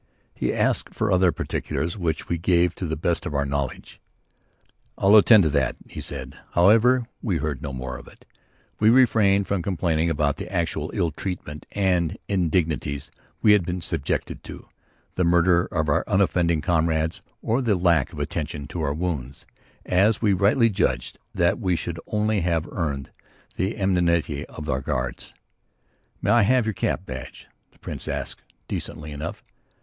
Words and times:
He 0.33 0.51
asked 0.51 0.95
for 0.95 1.11
other 1.11 1.31
particulars 1.31 1.95
which 1.95 2.27
we 2.27 2.39
gave 2.39 2.73
to 2.73 2.87
the 2.87 2.95
best 2.95 3.27
of 3.27 3.35
our 3.35 3.45
knowledge. 3.45 3.99
"I'll 4.97 5.15
attend 5.15 5.43
to 5.43 5.49
that," 5.51 5.75
he 5.87 6.01
said. 6.01 6.35
However, 6.53 7.05
we 7.21 7.37
heard 7.37 7.61
no 7.61 7.71
more 7.71 7.99
of 7.99 8.07
it. 8.07 8.25
We 8.79 8.89
refrained 8.89 9.45
from 9.45 9.61
complaining 9.61 10.09
about 10.09 10.37
the 10.37 10.51
actual 10.51 10.89
ill 10.95 11.11
treatment 11.11 11.67
and 11.73 12.17
indignities 12.27 13.11
we 13.43 13.51
had 13.51 13.63
been 13.63 13.79
subjected 13.79 14.43
to, 14.45 14.67
the 15.13 15.23
murder 15.23 15.65
of 15.65 15.87
our 15.87 16.03
unoffending 16.07 16.61
comrades, 16.61 17.21
or 17.43 17.61
the 17.61 17.75
lack 17.75 18.11
of 18.11 18.17
attention 18.17 18.65
to 18.69 18.81
our 18.81 18.95
wounds, 18.95 19.45
as 19.85 20.19
we 20.19 20.33
rightly 20.33 20.71
judged 20.71 21.19
that 21.35 21.59
we 21.59 21.75
should 21.75 21.99
only 22.07 22.41
have 22.41 22.67
earned 22.71 23.11
the 23.55 23.77
enmity 23.77 24.47
of 24.47 24.67
our 24.67 24.81
guards. 24.81 25.35
"May 26.23 26.31
I 26.31 26.41
have 26.41 26.65
your 26.65 26.73
cap 26.73 27.05
badge?" 27.05 27.45
the 27.69 27.77
Prince 27.77 28.07
asked, 28.07 28.41
decently 28.67 29.11
enough. 29.11 29.43